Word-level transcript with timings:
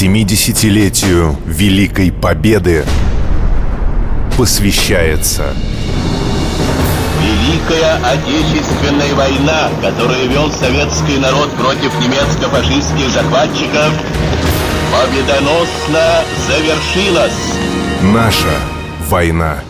70-летию 0.00 1.36
Великой 1.44 2.12
Победы 2.12 2.84
посвящается 4.36 5.52
Великая 7.20 7.96
Отечественная 8.04 9.12
война, 9.16 9.68
которую 9.82 10.30
вел 10.30 10.52
советский 10.52 11.18
народ 11.18 11.50
против 11.54 11.92
немецко-фашистских 11.98 13.10
захватчиков, 13.10 13.92
победоносно 14.92 16.22
завершилась. 16.46 17.32
Наша 18.00 18.54
война. 19.08 19.64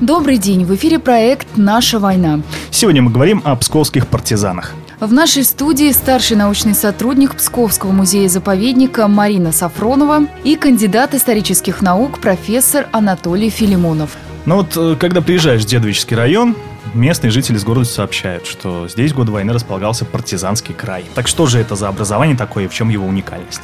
Добрый 0.00 0.38
день, 0.38 0.64
в 0.64 0.72
эфире 0.76 1.00
проект 1.00 1.48
«Наша 1.56 1.98
война». 1.98 2.38
Сегодня 2.70 3.02
мы 3.02 3.10
говорим 3.10 3.42
о 3.44 3.56
псковских 3.56 4.06
партизанах. 4.06 4.74
В 4.98 5.12
нашей 5.12 5.44
студии 5.44 5.92
старший 5.92 6.38
научный 6.38 6.72
сотрудник 6.72 7.34
Псковского 7.36 7.92
музея-заповедника 7.92 9.08
Марина 9.08 9.52
Сафронова 9.52 10.26
и 10.42 10.56
кандидат 10.56 11.14
исторических 11.14 11.82
наук 11.82 12.18
профессор 12.18 12.88
Анатолий 12.92 13.50
Филимонов. 13.50 14.16
Но 14.46 14.56
вот 14.56 14.74
э, 14.74 14.96
когда 14.98 15.20
приезжаешь 15.20 15.64
в 15.64 15.66
Дедовический 15.66 16.14
район, 16.14 16.56
местные 16.94 17.30
жители 17.30 17.58
с 17.58 17.64
городом 17.64 17.84
сообщают, 17.84 18.46
что 18.46 18.88
здесь 18.88 19.12
в 19.12 19.16
годы 19.16 19.32
войны 19.32 19.52
располагался 19.52 20.06
партизанский 20.06 20.74
край. 20.74 21.04
Так 21.14 21.28
что 21.28 21.44
же 21.44 21.58
это 21.58 21.76
за 21.76 21.88
образование 21.88 22.34
такое 22.34 22.64
и 22.64 22.68
в 22.68 22.72
чем 22.72 22.88
его 22.88 23.06
уникальность? 23.06 23.60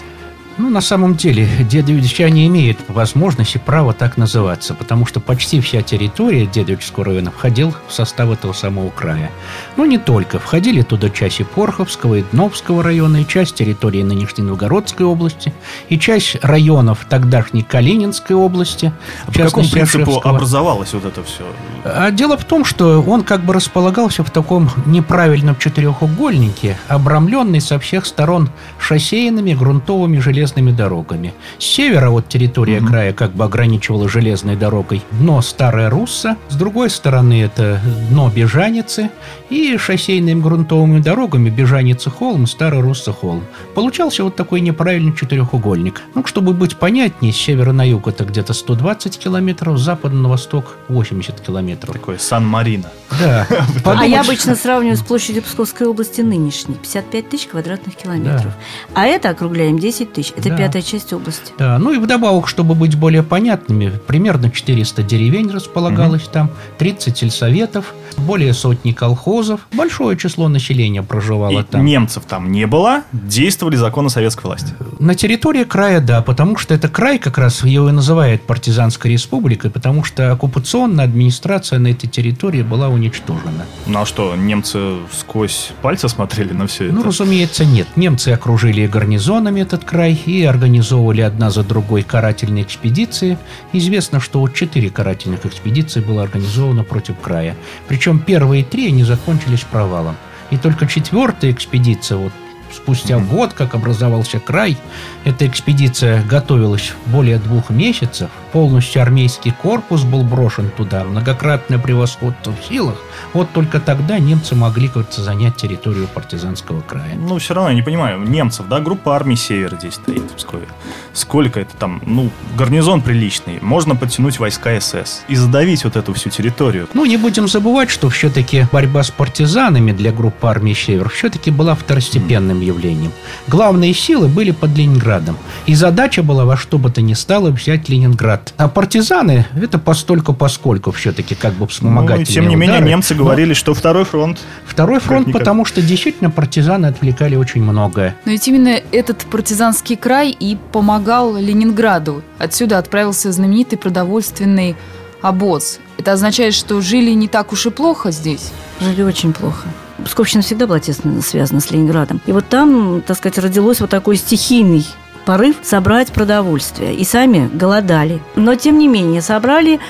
Ну, 0.59 0.69
на 0.69 0.83
самом 0.83 1.15
деле, 1.15 1.48
дедовичане 1.61 2.47
имеют 2.47 2.79
возможность 2.88 3.55
и 3.56 3.59
право 3.59 3.95
так 3.95 4.19
называться, 4.19 4.75
потому 4.75 5.06
что 5.06 5.19
почти 5.19 5.61
вся 5.61 5.80
территория 5.83 6.47
Дедовического 6.47 7.06
района 7.06 7.30
входила 7.30 7.73
в 7.88 7.92
состав 7.92 8.30
этого 8.30 8.52
самого 8.52 8.91
края. 8.91 9.30
Но 9.77 9.87
не 9.87 9.98
только. 9.98 10.38
Входили 10.38 10.83
туда 10.83 11.09
часть 11.09 11.41
и 11.41 11.45
Порховского, 11.45 12.16
и 12.16 12.25
Дновского 12.33 12.83
района, 12.83 13.23
и 13.23 13.27
часть 13.27 13.55
территории 13.55 14.02
нынешней 14.02 14.45
Новгородской 14.45 15.06
области, 15.06 15.55
и 15.88 15.98
часть 15.98 16.37
районов 16.42 17.06
тогдашней 17.09 17.62
Калининской 17.62 18.37
области. 18.37 18.92
А 19.27 19.33
по 19.33 19.39
какому 19.39 19.69
принципу 19.69 20.20
образовалось 20.22 20.92
вот 20.92 21.06
это 21.06 21.22
все? 21.25 21.44
А 21.84 22.11
дело 22.11 22.37
в 22.37 22.44
том, 22.44 22.64
что 22.64 23.03
он 23.03 23.22
как 23.22 23.42
бы 23.42 23.55
располагался 23.55 24.22
в 24.22 24.31
таком 24.31 24.70
неправильном 24.84 25.56
четырехугольнике, 25.56 26.77
обрамленный 26.89 27.61
со 27.61 27.78
всех 27.78 28.05
сторон 28.05 28.50
шоссейными 28.78 29.55
грунтовыми 29.55 30.19
железными 30.19 30.41
железными 30.42 30.72
дорогами. 30.72 31.34
С 31.58 31.64
севера 31.64 32.10
вот 32.10 32.28
территория 32.28 32.78
угу. 32.78 32.88
края 32.88 33.12
как 33.12 33.32
бы 33.32 33.44
ограничивала 33.44 34.08
железной 34.08 34.56
дорогой 34.56 35.02
дно 35.12 35.40
Старая 35.40 35.88
Русса, 35.88 36.36
с 36.48 36.56
другой 36.56 36.90
стороны 36.90 37.42
это 37.42 37.80
дно 38.10 38.30
Бежаницы 38.34 39.10
и 39.50 39.76
шоссейными 39.76 40.40
грунтовыми 40.40 41.00
дорогами 41.00 41.50
Бежаница 41.50 42.10
холм, 42.10 42.46
Старая 42.46 42.82
Русса 42.82 43.12
холм. 43.12 43.44
Получался 43.74 44.24
вот 44.24 44.34
такой 44.34 44.60
неправильный 44.60 45.14
четырехугольник. 45.14 46.02
Ну, 46.14 46.24
чтобы 46.24 46.52
быть 46.52 46.76
понятнее, 46.76 47.32
с 47.32 47.36
севера 47.36 47.72
на 47.72 47.88
юг 47.88 48.08
это 48.08 48.24
где-то 48.24 48.52
120 48.52 49.18
километров, 49.18 49.78
с 49.78 49.82
запада 49.82 50.16
на 50.16 50.28
восток 50.28 50.76
80 50.88 51.40
километров. 51.40 51.94
Такой 51.94 52.18
Сан-Марино. 52.18 52.90
Да. 53.20 53.46
А 53.84 54.06
я 54.06 54.22
обычно 54.22 54.56
сравниваю 54.56 54.96
с 54.96 55.02
площадью 55.02 55.42
Псковской 55.42 55.86
области 55.86 56.22
нынешней. 56.22 56.74
55 56.74 57.28
тысяч 57.28 57.46
квадратных 57.46 57.94
километров. 57.94 58.52
А 58.94 59.06
это 59.06 59.28
округляем 59.30 59.78
10 59.78 60.12
тысяч. 60.12 60.31
Это 60.36 60.48
да. 60.50 60.56
пятая 60.56 60.83
часть 60.83 61.12
области. 61.12 61.52
Да, 61.58 61.78
ну 61.78 61.92
и 61.92 61.98
вдобавок, 61.98 62.48
чтобы 62.48 62.75
быть 62.75 62.97
более 62.97 63.22
понятными, 63.22 63.92
примерно 64.06 64.50
400 64.50 65.02
деревень 65.02 65.50
располагалось 65.50 66.25
угу. 66.25 66.33
там, 66.33 66.50
30 66.78 67.16
сельсоветов, 67.16 67.94
более 68.16 68.53
сотни 68.55 68.92
колхозов, 68.92 69.66
большое 69.72 70.16
число 70.16 70.48
населения 70.48 71.03
проживало 71.03 71.60
и 71.60 71.62
там. 71.62 71.84
немцев 71.84 72.25
там 72.27 72.53
не 72.53 72.66
было, 72.66 73.03
действовали 73.12 73.77
законы 73.77 74.10
советской 74.10 74.44
власти. 74.44 74.75
На 74.98 75.14
территории 75.14 75.64
края, 75.64 76.00
да, 76.00 76.22
потому 76.22 76.56
что 76.56 76.75
это 76.75 76.88
край 76.88 77.19
как 77.19 77.38
раз 77.38 77.64
его 77.64 77.88
и 77.88 77.92
называют 77.92 78.42
партизанской 78.42 79.12
республикой, 79.12 79.70
потому 79.70 80.05
что 80.05 80.33
оккупационная 80.33 81.04
администрация 81.04 81.78
на 81.78 81.88
этой 81.88 82.09
территории 82.09 82.62
была 82.62 82.88
уничтожена. 82.88 83.66
Ну 83.87 84.00
а 84.00 84.06
что, 84.06 84.34
немцы 84.37 84.97
сквозь 85.12 85.72
пальцы 85.82 86.09
смотрели 86.09 86.53
на 86.53 86.66
все 86.66 86.84
ну, 86.84 86.88
это? 86.88 86.97
Ну, 86.97 87.04
разумеется, 87.04 87.64
нет. 87.64 87.88
Немцы 87.97 88.28
окружили 88.28 88.87
гарнизонами 88.87 89.60
этот 89.60 89.84
край 89.84 90.22
и 90.27 90.44
организовывали 90.44 91.21
одна 91.21 91.50
за 91.50 91.62
другой 91.62 92.03
карательные 92.03 92.65
экспедиции. 92.65 93.38
Известно, 93.72 94.21
что 94.21 94.41
вот 94.41 94.55
четыре 94.55 94.91
карательных 94.91 95.47
экспедиции 95.47 96.00
было 96.00 96.22
организовано 96.22 96.84
против 96.84 97.19
края. 97.21 97.56
Причем 97.88 98.19
первые 98.19 98.65
три 98.65 98.88
они 98.88 99.05
закончились 99.05 99.62
провалом. 99.62 100.16
И 100.50 100.59
только 100.59 100.87
четвертая 100.87 101.50
экспедиция, 101.50 102.19
вот 102.19 102.32
спустя 102.75 103.19
год, 103.19 103.53
как 103.53 103.75
образовался 103.75 104.41
край, 104.41 104.77
эта 105.25 105.47
экспедиция 105.47 106.22
готовилась 106.25 106.93
более 107.06 107.38
двух 107.38 107.71
месяцев. 107.71 108.31
Полностью 108.53 109.03
армейский 109.03 109.53
корпус 109.53 110.03
был 110.03 110.22
брошен 110.22 110.71
туда, 110.77 111.05
многократное 111.05 111.78
превосходство 111.78 112.53
в 112.53 112.65
силах. 112.69 112.97
Вот 113.32 113.50
только 113.53 113.81
тогда 113.81 114.19
немцы 114.19 114.55
могли, 114.55 114.88
кажется, 114.88 115.22
занять 115.22 115.56
территорию 115.56 116.09
партизанского 116.09 116.81
края. 116.81 117.15
Ну, 117.16 117.38
все 117.38 117.55
равно 117.55 117.71
я 117.71 117.77
не 117.77 117.82
понимаю, 117.82 118.21
немцев, 118.21 118.66
да, 118.69 118.81
группа 118.81 119.15
армий 119.16 119.37
«Север» 119.37 119.77
здесь 119.78 119.94
стоит 119.94 120.31
в 120.31 120.34
Пскове. 120.34 120.66
Сколько 121.12 121.61
это 121.61 121.77
там, 121.77 122.03
ну, 122.06 122.31
гарнизон 122.56 123.03
приличный, 123.03 123.59
можно 123.61 123.97
подтянуть 123.97 124.38
войска 124.38 124.81
СС 124.81 125.22
и 125.28 125.34
задавить 125.34 125.84
вот 125.84 125.97
эту 125.97 126.12
всю 126.15 126.31
территорию. 126.31 126.88
Ну, 126.94 127.05
не 127.05 127.16
будем 127.16 127.49
забывать, 127.49 127.91
что 127.91 128.09
все-таки 128.09 128.66
борьба 128.72 129.03
с 129.03 129.11
партизанами 129.11 129.93
для 129.93 130.12
группы 130.12 130.47
армии 130.47 130.75
«Север» 130.75 131.09
все-таки 131.09 131.50
была 131.50 131.75
второстепенным. 131.75 132.62
Явлением. 132.62 133.12
Главные 133.49 133.95
силы 133.95 134.28
были 134.28 134.50
под 134.50 134.77
Ленинградом. 134.77 135.37
И 135.67 135.75
задача 135.75 136.23
была 136.23 136.45
во 136.45 136.56
что 136.56 136.78
бы 136.78 136.91
то 136.91 137.03
ни 137.03 137.15
стало 137.15 137.50
взять 137.50 137.89
Ленинград. 137.89 138.55
А 138.56 138.69
партизаны 138.69 139.47
это 139.55 139.78
постольку 139.78 140.34
поскольку 140.34 140.91
все-таки 140.93 141.34
как 141.34 141.55
бы 141.55 141.67
вспомогательные 141.67 142.27
ну, 142.27 142.33
Тем 142.33 142.49
не 142.49 142.56
менее, 142.56 142.81
немцы 142.81 143.15
говорили, 143.15 143.50
Но... 143.50 143.55
что 143.55 143.75
второй 143.75 144.05
фронт. 144.05 144.39
Второй 144.67 145.00
фронт, 145.00 145.27
никак. 145.28 145.41
потому 145.41 145.65
что 145.65 145.83
действительно 145.83 146.31
партизаны 146.31 146.87
отвлекали 146.87 147.37
очень 147.37 147.62
многое. 147.62 148.17
Но 148.25 148.33
ведь 148.33 148.47
именно 148.49 148.81
этот 148.93 149.25
партизанский 149.27 149.97
край 149.97 150.31
и 150.31 150.56
помогал 150.73 151.37
Ленинграду. 151.37 152.23
Отсюда 152.39 152.79
отправился 152.79 153.33
знаменитый 153.33 153.79
продовольственный 153.79 154.77
обоз. 155.21 155.79
Это 155.99 156.12
означает, 156.12 156.55
что 156.55 156.81
жили 156.81 157.11
не 157.12 157.29
так 157.29 157.53
уж 157.53 157.67
и 157.67 157.71
плохо 157.71 158.11
здесь? 158.11 158.50
Жили 158.81 159.03
очень 159.03 159.33
плохо. 159.33 159.69
Псковщина 160.04 160.42
всегда 160.42 160.66
была 160.66 160.80
тесно 160.80 161.20
связана 161.22 161.60
с 161.60 161.70
Ленинградом. 161.70 162.20
И 162.26 162.32
вот 162.32 162.48
там, 162.48 163.02
так 163.02 163.16
сказать, 163.16 163.38
родилось 163.38 163.80
вот 163.80 163.90
такой 163.90 164.16
стихийный 164.16 164.86
порыв 165.24 165.56
собрать 165.62 166.12
продовольствие. 166.12 166.94
И 166.94 167.04
сами 167.04 167.48
голодали. 167.52 168.20
Но, 168.34 168.54
тем 168.54 168.78
не 168.78 168.88
менее, 168.88 169.22
собрали 169.22 169.80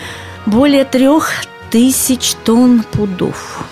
более 0.46 0.84
трех 0.84 1.30
тысяч 1.70 2.34
тонн 2.44 2.82
пудов 2.82 3.64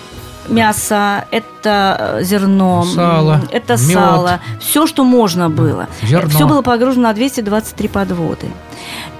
мясо, 0.50 1.24
это 1.30 2.18
зерно, 2.22 2.84
сало, 2.84 3.40
это 3.50 3.74
мед. 3.74 3.80
сало, 3.80 4.40
все, 4.60 4.86
что 4.86 5.04
можно 5.04 5.48
было. 5.48 5.88
Зерно. 6.02 6.28
Все 6.28 6.46
было 6.46 6.62
погружено 6.62 7.08
на 7.08 7.12
223 7.12 7.88
подводы. 7.88 8.50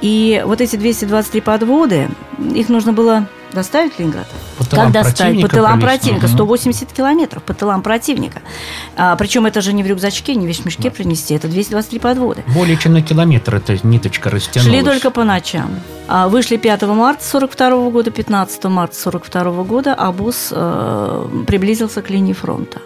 И 0.01 0.43
вот 0.45 0.61
эти 0.61 0.77
223 0.77 1.41
подводы, 1.41 2.11
их 2.39 2.69
нужно 2.69 2.93
было 2.93 3.27
доставить 3.53 3.95
в 3.95 3.99
Ленинград? 3.99 4.27
По 4.61 4.67
тылам 4.67 4.93
как 4.93 5.05
доставить? 5.05 5.41
По 5.41 5.49
тылам 5.49 5.81
противника. 5.81 6.29
180 6.29 6.93
километров 6.93 7.43
по 7.43 7.55
тылам 7.55 7.83
противника. 7.83 8.43
А, 8.95 9.17
причем 9.17 9.47
это 9.47 9.63
же 9.63 9.73
не 9.73 9.83
в 9.83 9.87
рюкзачке, 9.87 10.35
не 10.35 10.45
в 10.45 10.49
вещмешке 10.49 10.85
да. 10.85 10.91
принести, 10.91 11.35
это 11.35 11.49
223 11.49 11.99
подводы. 11.99 12.45
Более 12.55 12.77
чем 12.77 12.93
на 12.93 13.01
километр 13.01 13.55
эта 13.55 13.79
ниточка 13.87 14.29
растянулась. 14.29 14.71
Шли 14.71 14.85
только 14.85 15.11
по 15.11 15.25
ночам. 15.25 15.71
А, 16.09 16.29
вышли 16.29 16.59
5 16.59 16.83
марта 16.83 17.25
42 17.25 17.91
года, 17.91 18.11
15 18.11 18.65
марта 18.65 18.97
42 18.97 19.65
года, 19.65 19.95
обоз 19.95 20.49
э, 20.51 21.45
приблизился 21.47 22.03
к 22.03 22.11
линии 22.11 22.35
фронта. 22.35 22.81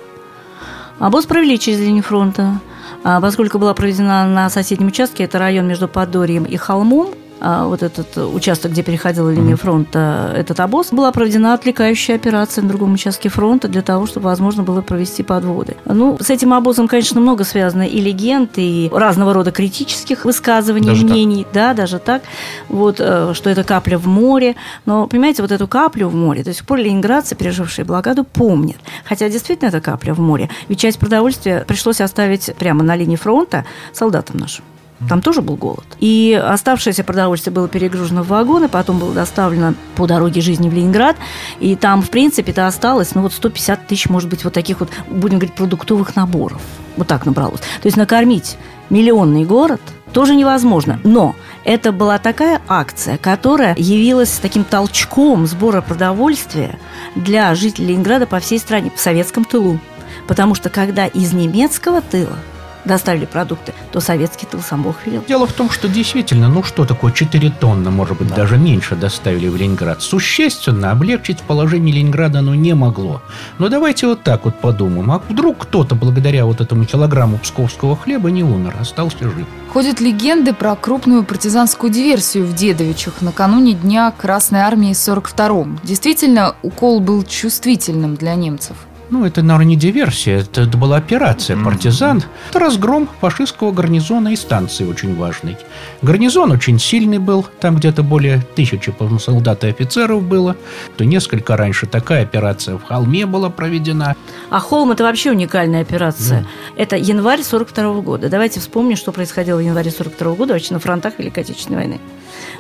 Обоз 1.00 1.26
провели 1.26 1.58
через 1.58 1.80
линию 1.80 2.04
фронта. 2.04 2.60
А, 3.02 3.20
поскольку 3.20 3.58
была 3.58 3.74
проведена 3.74 4.26
на 4.26 4.48
соседнем 4.48 4.88
участке, 4.88 5.24
это 5.24 5.40
район 5.40 5.66
между 5.66 5.88
Подорьем 5.88 6.44
и 6.44 6.56
Холмом, 6.56 7.08
а, 7.08 7.23
вот 7.44 7.82
этот 7.82 8.16
участок, 8.16 8.72
где 8.72 8.82
переходила 8.82 9.30
линия 9.30 9.56
фронта, 9.56 10.32
этот 10.34 10.60
обоз, 10.60 10.92
была 10.92 11.12
проведена 11.12 11.54
отвлекающая 11.54 12.14
операция 12.14 12.62
на 12.62 12.68
другом 12.68 12.94
участке 12.94 13.28
фронта 13.28 13.68
для 13.68 13.82
того, 13.82 14.06
чтобы 14.06 14.26
возможно 14.26 14.62
было 14.62 14.80
провести 14.80 15.22
подводы. 15.22 15.76
Ну, 15.84 16.16
с 16.20 16.30
этим 16.30 16.54
обозом, 16.54 16.88
конечно, 16.88 17.20
много 17.20 17.44
связано 17.44 17.82
и 17.82 18.00
легенд, 18.00 18.52
и 18.56 18.90
разного 18.92 19.34
рода 19.34 19.50
критических 19.50 20.24
высказываний, 20.24 20.88
даже 20.88 21.04
мнений, 21.04 21.44
так. 21.44 21.52
да, 21.52 21.74
даже 21.74 21.98
так, 21.98 22.22
вот, 22.68 22.96
э, 22.98 23.32
что 23.34 23.50
это 23.50 23.62
капля 23.64 23.98
в 23.98 24.06
море. 24.06 24.56
Но, 24.86 25.06
понимаете, 25.06 25.42
вот 25.42 25.52
эту 25.52 25.68
каплю 25.68 26.08
в 26.08 26.14
море 26.14 26.42
до 26.42 26.54
сих 26.54 26.64
пор 26.64 26.78
ленинградцы, 26.78 27.34
пережившие 27.34 27.84
блокаду, 27.84 28.24
помнят. 28.24 28.78
Хотя 29.04 29.28
действительно 29.28 29.68
это 29.68 29.80
капля 29.80 30.14
в 30.14 30.20
море. 30.20 30.48
Ведь 30.68 30.80
часть 30.80 30.98
продовольствия 30.98 31.64
пришлось 31.66 32.00
оставить 32.00 32.54
прямо 32.56 32.82
на 32.82 32.96
линии 32.96 33.16
фронта 33.16 33.64
солдатам 33.92 34.38
нашим. 34.38 34.64
Там 35.08 35.20
тоже 35.20 35.42
был 35.42 35.56
голод. 35.56 35.84
И 36.00 36.40
оставшееся 36.42 37.04
продовольствие 37.04 37.52
было 37.52 37.68
перегружено 37.68 38.22
в 38.22 38.28
вагоны, 38.28 38.68
потом 38.68 38.98
было 38.98 39.12
доставлено 39.12 39.74
по 39.96 40.06
дороге 40.06 40.40
жизни 40.40 40.68
в 40.68 40.72
Ленинград. 40.72 41.16
И 41.60 41.76
там, 41.76 42.00
в 42.02 42.10
принципе, 42.10 42.52
это 42.52 42.66
осталось, 42.66 43.14
ну, 43.14 43.22
вот 43.22 43.32
150 43.32 43.86
тысяч, 43.86 44.08
может 44.08 44.30
быть, 44.30 44.44
вот 44.44 44.52
таких 44.52 44.80
вот, 44.80 44.90
будем 45.08 45.38
говорить, 45.38 45.54
продуктовых 45.54 46.16
наборов. 46.16 46.60
Вот 46.96 47.08
так 47.08 47.26
набралось. 47.26 47.60
То 47.60 47.86
есть 47.86 47.96
накормить 47.96 48.56
миллионный 48.88 49.44
город 49.44 49.80
тоже 50.12 50.36
невозможно. 50.36 51.00
Но 51.02 51.34
это 51.64 51.92
была 51.92 52.18
такая 52.18 52.62
акция, 52.68 53.18
которая 53.18 53.74
явилась 53.76 54.38
таким 54.40 54.64
толчком 54.64 55.46
сбора 55.46 55.82
продовольствия 55.82 56.78
для 57.16 57.54
жителей 57.54 57.88
Ленинграда 57.88 58.26
по 58.26 58.38
всей 58.38 58.58
стране, 58.58 58.92
в 58.94 59.00
советском 59.00 59.44
тылу. 59.44 59.80
Потому 60.28 60.54
что 60.54 60.70
когда 60.70 61.06
из 61.06 61.32
немецкого 61.32 62.00
тыла 62.00 62.38
доставили 62.84 63.24
продукты, 63.24 63.72
то 63.92 64.00
советский 64.00 64.46
тыл 64.46 64.60
сам 64.60 64.82
Бог 64.82 64.96
велел. 65.06 65.24
Дело 65.26 65.46
в 65.46 65.52
том, 65.52 65.70
что 65.70 65.88
действительно, 65.88 66.48
ну 66.48 66.62
что 66.62 66.84
такое 66.84 67.12
4 67.12 67.50
тонны, 67.50 67.90
может 67.90 68.18
быть, 68.18 68.28
да. 68.28 68.36
даже 68.36 68.58
меньше 68.58 68.96
доставили 68.96 69.48
в 69.48 69.56
Ленинград. 69.56 70.02
Существенно 70.02 70.90
облегчить 70.90 71.40
положение 71.42 71.94
Ленинграда 71.94 72.40
оно 72.40 72.54
не 72.54 72.74
могло. 72.74 73.22
Но 73.58 73.68
давайте 73.68 74.06
вот 74.06 74.22
так 74.22 74.44
вот 74.44 74.60
подумаем. 74.60 75.10
А 75.10 75.22
вдруг 75.28 75.58
кто-то 75.58 75.94
благодаря 75.94 76.44
вот 76.46 76.60
этому 76.60 76.84
килограмму 76.84 77.38
псковского 77.38 77.96
хлеба 77.96 78.30
не 78.30 78.42
умер, 78.42 78.76
остался 78.80 79.24
жив? 79.24 79.46
Ходят 79.72 80.00
легенды 80.00 80.52
про 80.52 80.76
крупную 80.76 81.24
партизанскую 81.24 81.92
диверсию 81.92 82.46
в 82.46 82.54
Дедовичах 82.54 83.22
накануне 83.22 83.74
Дня 83.74 84.12
Красной 84.16 84.60
Армии 84.60 84.92
42-м. 84.92 85.80
Действительно, 85.82 86.54
укол 86.62 87.00
был 87.00 87.24
чувствительным 87.24 88.14
для 88.14 88.34
немцев. 88.34 88.76
Ну, 89.14 89.24
это, 89.24 89.42
наверное, 89.42 89.66
не 89.66 89.76
диверсия, 89.76 90.40
это, 90.40 90.62
это 90.62 90.76
была 90.76 90.96
операция 90.96 91.56
«Партизан». 91.56 92.24
Это 92.50 92.58
разгром 92.58 93.08
фашистского 93.20 93.70
гарнизона 93.70 94.30
и 94.32 94.36
станции 94.36 94.84
очень 94.84 95.14
важный. 95.14 95.56
Гарнизон 96.02 96.50
очень 96.50 96.80
сильный 96.80 97.18
был, 97.18 97.46
там 97.60 97.76
где-то 97.76 98.02
более 98.02 98.44
тысячи 98.56 98.92
солдат 99.20 99.62
и 99.62 99.68
офицеров 99.68 100.24
было. 100.24 100.56
То 100.96 101.04
несколько 101.04 101.56
раньше 101.56 101.86
такая 101.86 102.24
операция 102.24 102.76
в 102.76 102.82
Холме 102.82 103.24
была 103.24 103.50
проведена. 103.50 104.16
А 104.50 104.58
Холм– 104.58 104.90
это 104.90 105.04
вообще 105.04 105.30
уникальная 105.30 105.82
операция. 105.82 106.40
Да. 106.40 106.82
Это 106.82 106.96
январь 106.96 107.44
42 107.44 108.00
года. 108.00 108.28
Давайте 108.28 108.58
вспомним, 108.58 108.96
что 108.96 109.12
происходило 109.12 109.58
в 109.58 109.60
январе 109.60 109.92
42 109.92 110.34
года 110.34 110.54
вообще 110.54 110.74
на 110.74 110.80
фронтах 110.80 111.20
Великой 111.20 111.44
Отечественной 111.44 111.78
войны 111.78 112.00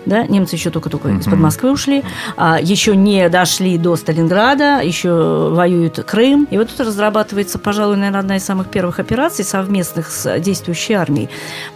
да, 0.06 0.26
немцы 0.26 0.56
еще 0.56 0.70
только-только 0.70 1.08
mm-hmm. 1.08 1.20
из-под 1.20 1.38
Москвы 1.38 1.72
ушли, 1.72 2.04
а, 2.36 2.58
еще 2.60 2.96
не 2.96 3.28
дошли 3.28 3.78
до 3.78 3.96
Сталинграда, 3.96 4.80
еще 4.80 5.50
воюют 5.50 6.02
Крым. 6.04 6.43
И 6.50 6.58
вот 6.58 6.68
тут 6.68 6.80
разрабатывается, 6.86 7.58
пожалуй, 7.58 7.96
наверное, 7.96 8.20
одна 8.20 8.36
из 8.36 8.44
самых 8.44 8.68
первых 8.68 8.98
операций 8.98 9.44
совместных 9.44 10.10
с 10.10 10.38
действующей 10.38 10.94
армией. 10.94 11.28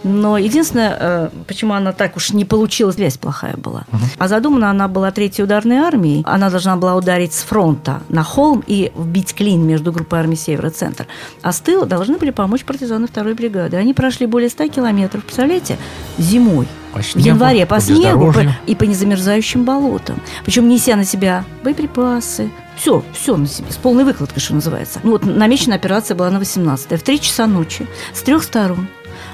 Но 0.03 0.37
единственное, 0.37 0.97
э, 0.99 1.29
почему 1.47 1.73
она 1.73 1.91
так 1.91 2.15
уж 2.15 2.31
не 2.31 2.45
получилась, 2.45 2.97
связь 2.99 3.17
плохая 3.17 3.55
была. 3.55 3.85
Mm-hmm. 3.91 4.15
А 4.17 4.27
задумана 4.27 4.69
она 4.69 4.87
была 4.87 5.11
третьей 5.11 5.45
ударной 5.45 5.77
армией. 5.77 6.23
Она 6.25 6.49
должна 6.49 6.75
была 6.75 6.95
ударить 6.95 7.33
с 7.33 7.43
фронта 7.43 8.01
на 8.09 8.23
холм 8.23 8.63
и 8.67 8.91
вбить 8.95 9.33
клин 9.33 9.65
между 9.65 9.91
группой 9.91 10.19
армий 10.19 10.35
Север 10.35 10.67
и 10.67 10.69
Центр. 10.69 11.07
А 11.41 11.51
с 11.51 11.61
тыла 11.61 11.85
должны 11.85 12.17
были 12.17 12.31
помочь 12.31 12.65
партизаны 12.65 13.07
второй 13.07 13.33
бригады. 13.33 13.77
Они 13.77 13.93
прошли 13.93 14.25
более 14.25 14.49
100 14.49 14.67
километров, 14.67 15.23
представляете, 15.23 15.77
зимой. 16.17 16.67
По 16.93 17.03
снегу, 17.03 17.23
в 17.23 17.25
январе 17.25 17.65
по, 17.65 17.75
по 17.75 17.81
снегу 17.81 18.33
по, 18.33 18.41
и 18.65 18.75
по 18.75 18.83
незамерзающим 18.83 19.63
болотам. 19.63 20.21
Причем 20.43 20.67
неся 20.67 20.95
на 20.95 21.05
себя 21.05 21.45
боеприпасы, 21.63 22.49
все, 22.75 23.03
все 23.13 23.35
на 23.37 23.47
себе, 23.47 23.71
с 23.71 23.77
полной 23.77 24.03
выкладкой, 24.03 24.41
что 24.41 24.55
называется. 24.55 24.99
Ну 25.03 25.11
вот 25.11 25.25
намеченная 25.25 25.77
операция 25.77 26.15
была 26.15 26.29
на 26.31 26.39
18 26.39 26.99
в 26.99 27.03
3 27.03 27.19
часа 27.19 27.45
ночи, 27.45 27.87
с 28.13 28.21
трех 28.21 28.43
сторон. 28.43 28.87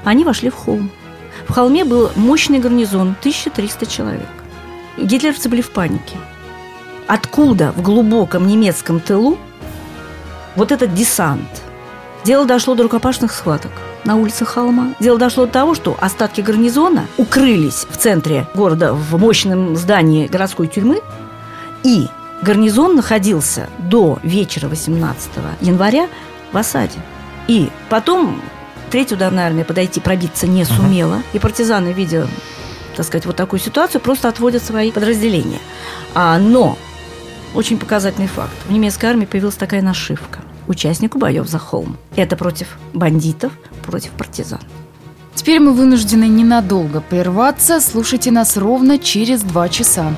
Они 0.03 0.23
вошли 0.23 0.49
в 0.49 0.55
холм. 0.55 0.89
В 1.47 1.53
холме 1.53 1.85
был 1.85 2.11
мощный 2.15 2.59
гарнизон, 2.59 3.15
1300 3.19 3.85
человек. 3.85 4.27
Гитлеровцы 4.97 5.47
были 5.47 5.61
в 5.61 5.69
панике. 5.69 6.17
Откуда 7.07 7.71
в 7.71 7.81
глубоком 7.81 8.47
немецком 8.47 8.99
тылу 8.99 9.37
вот 10.55 10.71
этот 10.71 10.93
десант? 10.93 11.61
Дело 12.23 12.45
дошло 12.45 12.73
до 12.73 12.83
рукопашных 12.83 13.31
схваток– 13.31 13.71
на 14.05 14.15
улицах 14.15 14.49
холма. 14.49 14.93
Дело 14.99 15.17
дошло 15.17 15.45
до 15.45 15.51
того, 15.51 15.75
что 15.75 15.97
остатки 15.99 16.41
гарнизона 16.41 17.07
укрылись 17.17 17.85
в 17.89 17.97
центре 17.97 18.47
города 18.53 18.93
в 18.93 19.17
мощном 19.19 19.75
здании 19.75 20.27
городской 20.27 20.67
тюрьмы, 20.67 21.01
и 21.83 22.07
гарнизон 22.41 22.95
находился 22.95 23.69
до 23.79 24.19
вечера 24.23 24.67
18 24.67 25.29
января 25.61 26.07
в 26.51 26.57
осаде. 26.57 26.99
И 27.47 27.69
потом 27.89 28.41
третья 28.91 29.15
ударная 29.15 29.47
армия 29.47 29.65
подойти, 29.65 29.99
пробиться 29.99 30.47
не 30.47 30.65
сумела, 30.65 31.21
и 31.33 31.39
партизаны, 31.39 31.91
видя, 31.91 32.27
так 32.95 33.05
сказать, 33.05 33.25
вот 33.25 33.35
такую 33.35 33.59
ситуацию, 33.59 34.01
просто 34.01 34.29
отводят 34.29 34.63
свои 34.63 34.91
подразделения. 34.91 35.59
А, 36.13 36.37
но 36.39 36.77
очень 37.53 37.77
показательный 37.77 38.27
факт. 38.27 38.53
В 38.67 38.71
немецкой 38.71 39.07
армии 39.07 39.25
появилась 39.25 39.55
такая 39.55 39.81
нашивка– 39.81 40.39
участнику 40.67 41.17
боев 41.17 41.47
за 41.47 41.59
холм. 41.59 41.97
Это 42.15 42.35
против 42.35 42.77
бандитов, 42.93 43.51
против 43.83 44.11
партизан. 44.11 44.61
Теперь 45.35 45.59
мы 45.59 45.73
вынуждены 45.73 46.27
ненадолго 46.27 47.01
прерваться. 47.01 47.81
Слушайте 47.81 48.31
нас 48.31 48.57
ровно 48.57 48.97
через 48.97 49.41
два 49.41 49.69
часа. 49.69 50.13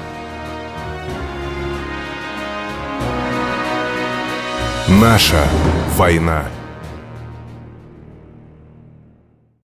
Наша 4.87 5.43
война. 5.97 6.45